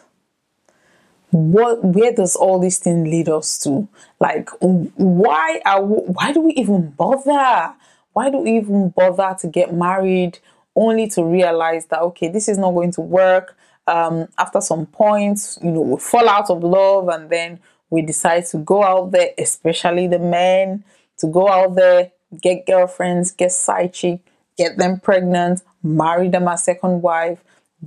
what 1.32 1.84
where 1.84 2.13
does 2.13 2.36
all 2.36 2.60
this 2.60 2.80
thing 2.80 3.04
lead 3.04 3.27
us 3.30 3.58
to? 3.60 3.88
Like 4.20 4.50
why 4.62 5.62
are 5.65 5.84
why 5.84 6.32
do 6.32 6.39
we 6.42 6.54
even 6.54 6.92
bother? 6.92 7.74
Why 8.13 8.30
do 8.30 8.38
we 8.38 8.58
even 8.58 8.89
bother 8.89 9.36
to 9.42 9.48
get 9.48 9.74
married? 9.74 10.39
only 10.77 11.08
to 11.08 11.24
realize 11.24 11.86
that 11.86 12.01
okay 12.01 12.27
this 12.27 12.50
is 12.50 12.58
not 12.58 12.72
going 12.72 12.92
to 12.92 13.01
work 13.01 13.56
um, 13.88 14.27
after 14.38 14.60
some 14.60 14.86
points 14.86 15.58
you 15.63 15.72
know 15.72 15.82
we 15.82 16.00
fall 16.00 16.27
out 16.27 16.50
of 16.50 16.63
love 16.63 17.08
and 17.08 17.30
then 17.30 17.60
we 17.89 18.01
decide 18.01 18.46
to 18.46 18.58
go 18.58 18.84
out 18.84 19.12
there 19.12 19.30
especially 19.38 20.08
the 20.08 20.20
men 20.20 20.84
to 21.18 21.27
go 21.27 21.48
out 21.48 21.75
there 21.75 22.12
get 22.42 22.65
girlfriends 22.65 23.32
get 23.32 23.51
side 23.51 23.94
chick 23.94 24.20
get 24.58 24.77
them 24.77 25.00
pregnant 25.00 25.62
marry 25.82 26.27
them 26.27 26.48
as 26.48 26.63
second 26.63 27.01
wife 27.01 27.42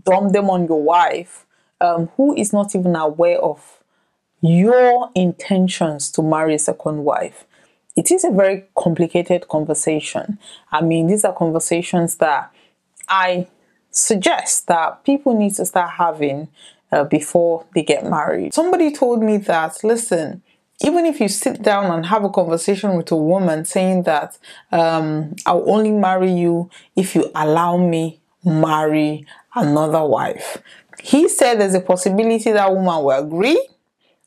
dump 0.04 0.32
them 0.32 0.50
on 0.50 0.66
your 0.66 0.82
wife 0.82 1.46
um, 1.80 2.08
who 2.16 2.34
is 2.36 2.52
not 2.52 2.74
even 2.74 2.96
aware 2.96 3.38
of 3.38 3.82
your 4.40 5.10
intentions 5.14 6.10
to 6.10 6.22
marry 6.22 6.54
a 6.54 6.58
second 6.58 7.04
wife 7.04 7.44
it 7.96 8.10
is 8.12 8.24
a 8.24 8.30
very 8.30 8.64
complicated 8.76 9.48
conversation 9.48 10.38
i 10.72 10.80
mean 10.80 11.06
these 11.06 11.24
are 11.24 11.34
conversations 11.34 12.16
that 12.16 12.52
I 13.08 13.48
suggest 13.90 14.66
that 14.66 15.04
people 15.04 15.36
need 15.36 15.54
to 15.54 15.64
start 15.64 15.90
having 15.92 16.48
uh, 16.92 17.04
before 17.04 17.64
they 17.74 17.82
get 17.82 18.08
married. 18.08 18.54
Somebody 18.54 18.92
told 18.92 19.22
me 19.22 19.38
that, 19.38 19.82
listen, 19.82 20.42
even 20.84 21.06
if 21.06 21.20
you 21.20 21.28
sit 21.28 21.62
down 21.62 21.90
and 21.90 22.06
have 22.06 22.24
a 22.24 22.30
conversation 22.30 22.96
with 22.96 23.10
a 23.10 23.16
woman 23.16 23.64
saying 23.64 24.04
that 24.04 24.38
um, 24.70 25.34
I'll 25.44 25.68
only 25.68 25.90
marry 25.90 26.30
you 26.32 26.70
if 26.94 27.14
you 27.14 27.30
allow 27.34 27.76
me 27.76 28.20
marry 28.44 29.26
another 29.62 30.04
wife. 30.04 30.62
He 31.00 31.28
said 31.28 31.60
there's 31.60 31.74
a 31.74 31.80
possibility 31.80 32.52
that 32.52 32.70
woman 32.72 33.04
will 33.04 33.10
agree 33.10 33.68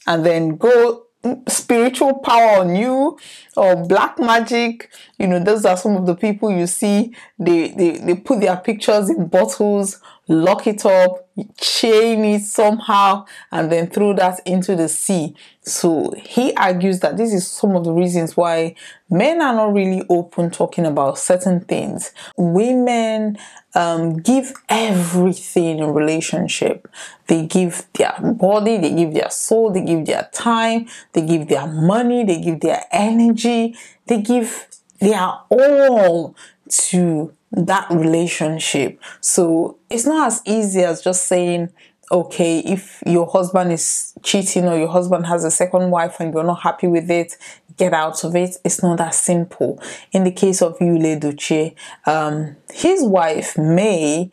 and 0.07 0.25
then 0.25 0.55
go 0.55 1.05
mm, 1.23 1.49
spiritual 1.49 2.19
power 2.19 2.59
on 2.59 2.75
you 2.75 3.17
or 3.55 3.75
black 3.75 4.17
magic 4.19 4.89
you 5.19 5.27
know 5.27 5.39
those 5.39 5.65
are 5.65 5.77
some 5.77 5.95
of 5.95 6.05
the 6.05 6.15
people 6.15 6.49
you 6.49 6.65
see 6.65 7.13
they 7.37 7.69
they, 7.69 7.97
they 7.97 8.15
put 8.15 8.39
their 8.39 8.57
pictures 8.57 9.09
in 9.09 9.27
bottles 9.27 9.99
lock 10.31 10.67
it 10.67 10.85
up 10.85 11.27
chain 11.57 12.23
it 12.25 12.41
somehow 12.43 13.25
and 13.51 13.71
then 13.71 13.89
throw 13.89 14.13
that 14.13 14.39
into 14.45 14.75
the 14.75 14.87
sea. 14.87 15.35
So 15.61 16.13
he 16.17 16.53
argues 16.55 16.99
that 17.01 17.17
this 17.17 17.33
is 17.33 17.47
some 17.47 17.75
of 17.75 17.85
the 17.85 17.91
reasons 17.91 18.35
why 18.35 18.75
men 19.09 19.41
are 19.41 19.53
not 19.53 19.73
really 19.73 20.03
open 20.09 20.49
talking 20.49 20.85
about 20.85 21.17
certain 21.17 21.61
things. 21.61 22.11
Women 22.37 23.37
um, 23.75 24.17
give 24.17 24.53
everything 24.69 25.79
in 25.79 25.93
relationship. 25.93 26.89
They 27.27 27.45
give 27.45 27.85
their 27.93 28.13
body 28.21 28.77
they 28.77 28.93
give 28.93 29.13
their 29.13 29.29
soul 29.29 29.71
they 29.71 29.83
give 29.85 30.05
their 30.05 30.29
time 30.33 30.87
they 31.13 31.25
give 31.25 31.47
their 31.47 31.65
money 31.65 32.25
they 32.25 32.41
give 32.41 32.59
their 32.59 32.83
energy 32.91 33.75
they 34.07 34.21
give 34.21 34.67
their 34.99 35.31
all 35.49 36.35
to 36.69 37.33
that 37.51 37.89
relationship. 37.89 38.99
So 39.19 39.77
it's 39.89 40.05
not 40.05 40.27
as 40.27 40.41
easy 40.45 40.81
as 40.81 41.01
just 41.01 41.25
saying, 41.25 41.69
okay, 42.11 42.59
if 42.59 43.01
your 43.05 43.27
husband 43.27 43.71
is 43.71 44.13
cheating 44.21 44.65
or 44.65 44.77
your 44.77 44.89
husband 44.89 45.25
has 45.27 45.43
a 45.43 45.51
second 45.51 45.91
wife 45.91 46.19
and 46.19 46.33
you're 46.33 46.43
not 46.43 46.61
happy 46.61 46.87
with 46.87 47.09
it, 47.09 47.37
get 47.77 47.93
out 47.93 48.23
of 48.23 48.35
it. 48.35 48.57
It's 48.63 48.83
not 48.83 48.97
that 48.97 49.13
simple. 49.13 49.81
In 50.11 50.23
the 50.23 50.31
case 50.31 50.61
of 50.61 50.77
Yul 50.79 51.19
Edochie, 51.19 51.75
um, 52.05 52.55
his 52.73 53.03
wife 53.03 53.57
May 53.57 54.31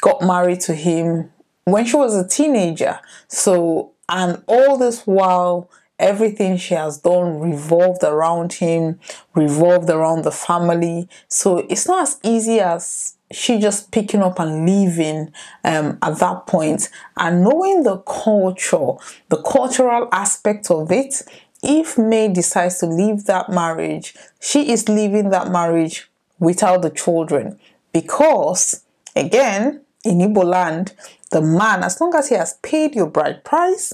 got 0.00 0.22
married 0.22 0.60
to 0.60 0.74
him 0.74 1.30
when 1.64 1.84
she 1.84 1.96
was 1.96 2.16
a 2.16 2.26
teenager. 2.26 2.98
So, 3.28 3.92
and 4.08 4.42
all 4.46 4.78
this 4.78 5.06
while 5.06 5.70
everything 6.02 6.56
she 6.56 6.74
has 6.74 6.98
done 6.98 7.40
revolved 7.40 8.02
around 8.02 8.54
him, 8.54 8.98
revolved 9.34 9.88
around 9.88 10.24
the 10.24 10.32
family. 10.32 11.08
So 11.28 11.58
it's 11.70 11.86
not 11.86 12.02
as 12.02 12.18
easy 12.22 12.60
as 12.60 13.14
she 13.30 13.58
just 13.58 13.90
picking 13.90 14.20
up 14.20 14.38
and 14.38 14.66
leaving 14.66 15.32
um, 15.64 15.98
at 16.02 16.18
that 16.18 16.46
point. 16.46 16.62
point 16.62 16.90
and 17.16 17.42
knowing 17.42 17.82
the 17.82 17.96
culture, 17.98 18.92
the 19.30 19.40
cultural 19.42 20.08
aspect 20.12 20.70
of 20.70 20.92
it. 20.92 21.22
If 21.62 21.96
May 21.96 22.28
decides 22.28 22.78
to 22.78 22.86
leave 22.86 23.24
that 23.24 23.48
marriage, 23.48 24.14
she 24.40 24.70
is 24.70 24.88
leaving 24.88 25.30
that 25.30 25.50
marriage 25.50 26.10
without 26.38 26.82
the 26.82 26.90
children 26.90 27.58
because, 27.92 28.82
again, 29.14 29.80
in 30.04 30.18
Igbo 30.18 30.44
land, 30.44 30.92
the 31.30 31.40
man, 31.40 31.82
as 31.84 32.00
long 32.00 32.14
as 32.14 32.28
he 32.28 32.34
has 32.34 32.54
paid 32.62 32.94
your 32.94 33.06
bride 33.06 33.44
price, 33.44 33.92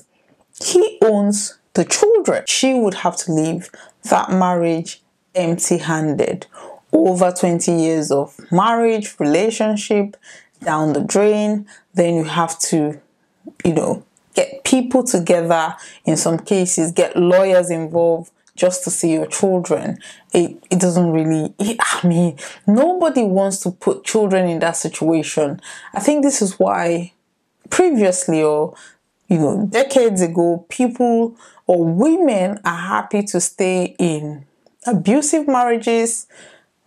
he 0.64 0.98
owns 1.02 1.58
the 1.78 1.85
children. 1.85 2.42
She 2.47 2.75
would 2.75 2.94
have 2.94 3.16
to 3.18 3.32
leave 3.32 3.70
that 4.11 4.30
marriage 4.30 5.00
empty 5.35 5.78
handed. 5.78 6.47
Over 6.92 7.30
20 7.30 7.70
years 7.70 8.11
of 8.11 8.35
marriage, 8.50 9.14
relationship 9.20 10.16
down 10.64 10.92
the 10.92 11.00
drain, 11.00 11.66
then 11.94 12.14
you 12.16 12.25
have 12.25 12.58
to, 12.70 13.00
you 13.64 13.73
know, 13.73 14.04
get 14.35 14.64
people 14.64 15.04
together. 15.04 15.76
In 16.04 16.16
some 16.16 16.38
cases, 16.40 16.90
get 16.90 17.16
lawyers 17.16 17.70
involved 17.70 18.32
just 18.56 18.82
to 18.82 18.90
see 18.90 19.12
your 19.12 19.26
children. 19.26 19.99
It, 20.35 20.61
it 20.70 20.80
doesn't 20.80 21.12
really, 21.12 21.54
it, 21.61 21.76
I 21.80 22.04
mean, 22.04 22.38
nobody 22.66 23.23
wants 23.23 23.61
to 23.61 23.70
put 23.70 24.02
children 24.02 24.49
in 24.49 24.58
that 24.58 24.76
situation. 24.76 25.61
I 25.94 26.00
think 26.00 26.25
this 26.25 26.42
is 26.42 26.58
why 26.58 27.12
previously 27.70 28.42
or, 28.42 28.75
you 29.28 29.38
know, 29.38 29.66
decades 29.70 30.23
ago, 30.23 30.66
people 30.68 31.37
or 31.66 31.85
women 31.85 32.61
are 32.64 32.76
happy 32.76 33.23
to 33.23 33.40
stay 33.40 33.94
in 33.99 34.44
abusive 34.87 35.47
marriages, 35.47 36.26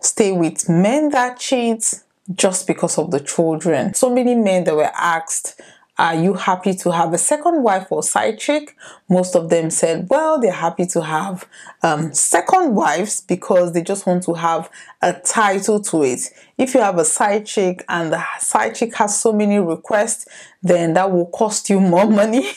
stay 0.00 0.32
with 0.32 0.68
men 0.68 1.10
that 1.10 1.38
cheat 1.38 2.02
just 2.34 2.66
because 2.66 2.98
of 2.98 3.10
the 3.10 3.20
children. 3.20 3.94
So 3.94 4.12
many 4.12 4.34
men 4.34 4.64
that 4.64 4.74
were 4.74 4.90
asked, 4.94 5.60
are 5.98 6.14
you 6.14 6.34
happy 6.34 6.74
to 6.74 6.90
have 6.90 7.12
a 7.12 7.18
second 7.18 7.62
wife 7.62 7.88
or 7.90 8.02
side 8.02 8.38
chick? 8.38 8.74
Most 9.10 9.36
of 9.36 9.50
them 9.50 9.70
said, 9.70 10.06
well, 10.08 10.40
they're 10.40 10.50
happy 10.50 10.86
to 10.86 11.02
have 11.02 11.46
um, 11.82 12.14
second 12.14 12.74
wives 12.74 13.20
because 13.20 13.72
they 13.72 13.82
just 13.82 14.06
want 14.06 14.22
to 14.24 14.34
have 14.34 14.70
a 15.02 15.12
title 15.12 15.80
to 15.80 16.02
it. 16.02 16.20
If 16.56 16.74
you 16.74 16.80
have 16.80 16.98
a 16.98 17.04
side 17.04 17.44
chick 17.44 17.84
and 17.88 18.12
the 18.12 18.24
side 18.38 18.74
chick 18.74 18.94
has 18.96 19.20
so 19.20 19.32
many 19.32 19.58
requests, 19.58 20.26
then 20.62 20.94
that 20.94 21.12
will 21.12 21.26
cost 21.26 21.68
you 21.68 21.78
more 21.78 22.06
money. 22.10 22.50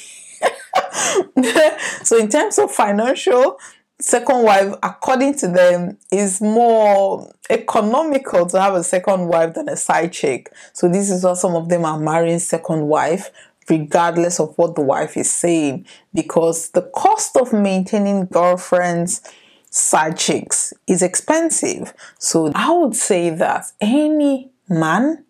so, 2.03 2.17
in 2.17 2.29
terms 2.29 2.57
of 2.57 2.71
financial, 2.71 3.57
second 3.99 4.43
wife, 4.43 4.73
according 4.83 5.35
to 5.35 5.47
them, 5.47 5.97
is 6.11 6.41
more 6.41 7.31
economical 7.49 8.45
to 8.47 8.59
have 8.59 8.73
a 8.73 8.83
second 8.83 9.27
wife 9.27 9.53
than 9.53 9.69
a 9.69 9.77
side 9.77 10.11
chick. 10.11 10.51
So 10.73 10.89
this 10.89 11.09
is 11.09 11.23
why 11.23 11.33
some 11.33 11.55
of 11.55 11.69
them 11.69 11.85
are 11.85 11.99
marrying 11.99 12.39
second 12.39 12.87
wife 12.87 13.31
regardless 13.69 14.39
of 14.39 14.55
what 14.57 14.75
the 14.75 14.81
wife 14.81 15.17
is 15.17 15.31
saying 15.31 15.85
because 16.13 16.69
the 16.69 16.83
cost 16.83 17.35
of 17.35 17.51
maintaining 17.51 18.25
girlfriends 18.25 19.21
side 19.69 20.17
chicks 20.17 20.73
is 20.87 21.01
expensive. 21.01 21.93
So 22.19 22.51
I 22.55 22.71
would 22.71 22.95
say 22.95 23.29
that 23.31 23.71
any 23.81 24.51
man 24.69 25.25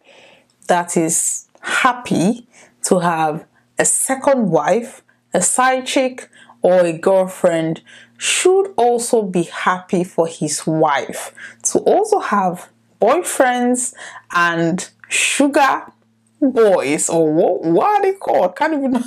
that 0.68 0.98
is 0.98 1.48
happy 1.62 2.48
to 2.84 3.00
have 3.00 3.46
a 3.80 3.86
second 3.86 4.50
wife, 4.52 5.02
a 5.34 5.42
side 5.42 5.86
chick, 5.86 6.30
or 6.62 6.80
a 6.80 6.98
girlfriend 6.98 7.82
should 8.26 8.74
also 8.76 9.22
be 9.22 9.44
happy 9.44 10.04
for 10.04 10.26
his 10.28 10.66
wife 10.66 11.32
to 11.62 11.78
also 11.80 12.20
have 12.20 12.70
boyfriends 13.00 13.94
and 14.34 14.90
sugar 15.10 15.84
boys 16.42 17.08
or 17.08 17.32
what, 17.32 17.64
what 17.64 17.86
are 17.86 18.02
they 18.02 18.14
called? 18.14 18.52
I 18.52 18.54
can't 18.54 18.74
even 18.74 18.96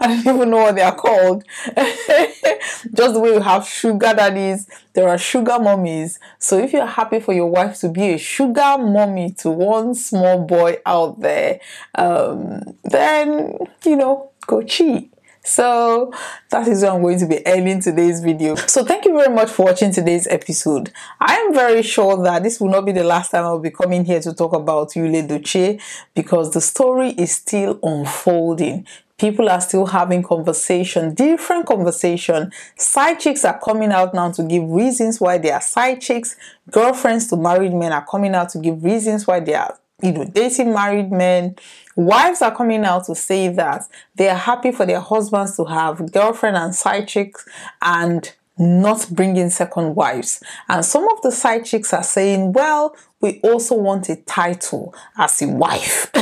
I 0.00 0.22
don't 0.24 0.36
even 0.36 0.50
know 0.50 0.56
what 0.58 0.74
they 0.74 0.82
are 0.82 0.94
called. 0.94 1.44
Just 1.76 3.14
the 3.14 3.20
way 3.20 3.30
we 3.30 3.42
have 3.42 3.64
sugar 3.66 4.12
daddies, 4.12 4.68
there 4.92 5.08
are 5.08 5.18
sugar 5.18 5.58
mummies. 5.60 6.18
So 6.40 6.58
if 6.58 6.72
you're 6.72 6.84
happy 6.84 7.20
for 7.20 7.32
your 7.32 7.46
wife 7.46 7.78
to 7.80 7.88
be 7.88 8.10
a 8.10 8.18
sugar 8.18 8.76
mummy 8.78 9.32
to 9.38 9.50
one 9.50 9.94
small 9.94 10.40
boy 10.44 10.78
out 10.84 11.20
there, 11.20 11.60
um, 11.94 12.76
then 12.82 13.56
you 13.84 13.96
know, 13.96 14.32
go 14.48 14.62
cheat. 14.62 15.13
So 15.44 16.12
that 16.48 16.66
is 16.66 16.82
what 16.82 16.94
I'm 16.94 17.02
going 17.02 17.18
to 17.18 17.26
be 17.26 17.44
ending 17.46 17.80
today's 17.80 18.20
video. 18.20 18.54
So 18.56 18.84
thank 18.84 19.04
you 19.04 19.12
very 19.12 19.32
much 19.32 19.50
for 19.50 19.66
watching 19.66 19.92
today's 19.92 20.26
episode. 20.26 20.90
I 21.20 21.34
am 21.34 21.54
very 21.54 21.82
sure 21.82 22.22
that 22.24 22.42
this 22.42 22.60
will 22.60 22.70
not 22.70 22.86
be 22.86 22.92
the 22.92 23.04
last 23.04 23.30
time 23.30 23.44
I'll 23.44 23.58
be 23.58 23.70
coming 23.70 24.04
here 24.04 24.20
to 24.20 24.32
talk 24.32 24.54
about 24.54 24.92
Yul 24.92 25.12
Edochie 25.14 25.80
because 26.14 26.52
the 26.52 26.60
story 26.62 27.10
is 27.10 27.32
still 27.32 27.78
unfolding 27.82 28.86
people 29.18 29.48
are 29.48 29.60
still 29.60 29.86
having 29.86 30.22
conversation 30.22 31.14
different 31.14 31.66
conversation 31.66 32.50
side 32.76 33.20
chicks 33.20 33.44
are 33.44 33.58
coming 33.60 33.92
out 33.92 34.12
now 34.12 34.30
to 34.30 34.42
give 34.42 34.68
reasons 34.68 35.20
why 35.20 35.38
they 35.38 35.52
are 35.52 35.60
side 35.60 36.00
chicks 36.00 36.34
girlfriends 36.70 37.28
to 37.28 37.36
married 37.36 37.72
men 37.72 37.92
are 37.92 38.04
coming 38.04 38.34
out 38.34 38.48
to 38.48 38.58
give 38.58 38.82
reasons 38.82 39.26
why 39.26 39.38
they 39.38 39.54
are 39.54 39.78
you 40.02 40.12
know, 40.12 40.24
dating 40.24 40.72
married 40.72 41.10
men. 41.10 41.56
Wives 41.96 42.42
are 42.42 42.54
coming 42.54 42.84
out 42.84 43.04
to 43.06 43.14
say 43.14 43.48
that 43.48 43.82
they 44.16 44.28
are 44.28 44.36
happy 44.36 44.72
for 44.72 44.84
their 44.86 45.00
husbands 45.00 45.56
to 45.56 45.64
have 45.64 46.12
girlfriend 46.12 46.56
and 46.56 46.74
side 46.74 47.08
chicks 47.08 47.46
and 47.80 48.32
not 48.58 49.06
bringing 49.10 49.50
second 49.50 49.94
wives. 49.94 50.42
And 50.68 50.84
some 50.84 51.08
of 51.08 51.22
the 51.22 51.30
side 51.30 51.64
chicks 51.64 51.92
are 51.92 52.02
saying, 52.02 52.52
well, 52.52 52.96
we 53.20 53.40
also 53.40 53.76
want 53.76 54.08
a 54.08 54.16
title 54.16 54.94
as 55.16 55.40
a 55.42 55.48
wife. 55.48 56.10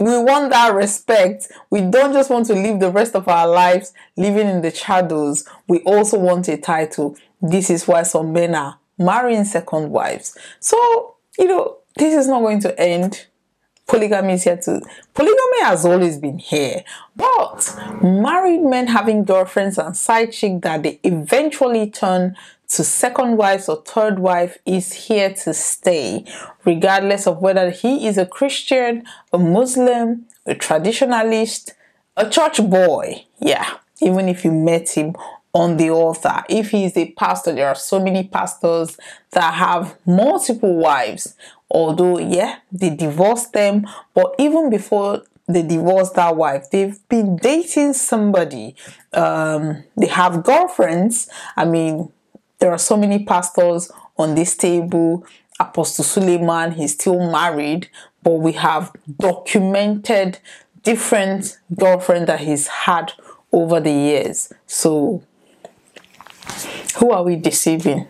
we 0.00 0.22
want 0.22 0.50
that 0.50 0.74
respect. 0.74 1.48
We 1.70 1.80
don't 1.82 2.12
just 2.12 2.30
want 2.30 2.46
to 2.46 2.54
live 2.54 2.80
the 2.80 2.90
rest 2.90 3.14
of 3.14 3.28
our 3.28 3.48
lives 3.48 3.92
living 4.16 4.48
in 4.48 4.62
the 4.62 4.70
shadows. 4.70 5.44
We 5.68 5.80
also 5.80 6.18
want 6.18 6.48
a 6.48 6.56
title. 6.56 7.16
This 7.40 7.70
is 7.70 7.88
why 7.88 8.02
some 8.02 8.32
men 8.32 8.54
are 8.54 8.78
marrying 8.98 9.44
second 9.44 9.90
wives. 9.90 10.36
So 10.60 11.16
you 11.38 11.46
know, 11.46 11.78
this 11.96 12.14
is 12.14 12.28
not 12.28 12.40
going 12.40 12.60
to 12.60 12.80
end. 12.80 13.26
Polygamy 13.86 14.34
is 14.34 14.44
here 14.44 14.56
to. 14.56 14.80
Polygamy 15.14 15.62
has 15.62 15.84
always 15.84 16.16
been 16.18 16.38
here, 16.38 16.84
but 17.16 17.76
married 18.02 18.62
men 18.62 18.86
having 18.86 19.24
girlfriends 19.24 19.78
and 19.78 19.96
side 19.96 20.32
chick 20.32 20.62
that 20.62 20.84
they 20.84 21.00
eventually 21.02 21.90
turn 21.90 22.36
to 22.68 22.84
second 22.84 23.36
wives 23.36 23.68
or 23.68 23.82
third 23.82 24.20
wife 24.20 24.58
is 24.64 24.92
here 24.92 25.34
to 25.34 25.52
stay, 25.52 26.24
regardless 26.64 27.26
of 27.26 27.42
whether 27.42 27.70
he 27.70 28.06
is 28.06 28.16
a 28.16 28.26
Christian, 28.26 29.02
a 29.32 29.38
Muslim, 29.38 30.26
a 30.46 30.54
traditionalist, 30.54 31.72
a 32.16 32.30
church 32.30 32.58
boy. 32.70 33.24
Yeah, 33.40 33.78
even 34.00 34.28
if 34.28 34.44
you 34.44 34.52
met 34.52 34.90
him 34.90 35.16
on 35.52 35.76
the 35.76 35.90
altar. 35.90 36.42
If 36.48 36.70
he 36.70 36.84
is 36.84 36.96
a 36.96 37.10
pastor, 37.12 37.52
there 37.52 37.68
are 37.68 37.74
so 37.74 37.98
many 37.98 38.24
pastors 38.24 38.96
that 39.32 39.54
have 39.54 39.96
multiple 40.06 40.76
wives. 40.76 41.34
Although, 41.70 42.18
yeah, 42.18 42.58
they 42.72 42.90
divorced 42.90 43.52
them, 43.52 43.86
but 44.14 44.34
even 44.38 44.70
before 44.70 45.22
they 45.48 45.62
divorced 45.62 46.14
that 46.14 46.36
wife, 46.36 46.70
they've 46.70 46.96
been 47.08 47.36
dating 47.36 47.94
somebody. 47.94 48.74
Um, 49.12 49.84
they 49.96 50.06
have 50.06 50.44
girlfriends. 50.44 51.28
I 51.56 51.64
mean, 51.64 52.12
there 52.58 52.70
are 52.70 52.78
so 52.78 52.96
many 52.96 53.24
pastors 53.24 53.90
on 54.16 54.34
this 54.34 54.56
table. 54.56 55.24
Apostle 55.58 56.04
Suleman, 56.04 56.74
he's 56.74 56.94
still 56.94 57.30
married, 57.30 57.88
but 58.22 58.34
we 58.34 58.52
have 58.52 58.92
documented 59.18 60.38
different 60.82 61.58
girlfriends 61.76 62.26
that 62.26 62.40
he's 62.40 62.66
had 62.66 63.12
over 63.52 63.80
the 63.80 63.92
years. 63.92 64.52
So 64.66 65.22
who 66.98 67.10
are 67.10 67.22
we 67.22 67.36
deceiving? 67.36 68.06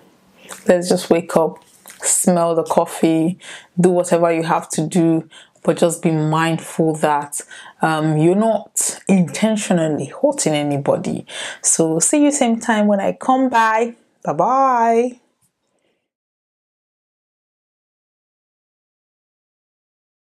Let's 0.67 0.89
just 0.89 1.11
wake 1.11 1.37
up, 1.37 1.63
smell 2.03 2.55
the 2.55 2.65
coffee, 2.65 3.39
do 3.79 3.91
whatever 3.91 4.33
you 4.33 4.43
have 4.43 4.69
to 4.71 4.87
do, 4.87 5.29
but 5.63 5.77
just 5.77 6.03
be 6.03 6.11
mindful 6.11 6.95
that 6.97 7.41
um, 7.83 8.17
you're 8.17 8.35
not 8.35 9.01
intentionally 9.09 10.07
hurting 10.07 10.55
anybody. 10.55 11.27
So, 11.63 11.99
see 11.99 12.25
you 12.25 12.31
same 12.31 12.59
time 12.61 12.87
when 12.87 13.01
I 13.01 13.13
come 13.13 13.49
by. 13.49 13.95
Bye 14.25 14.33
bye. 14.33 15.20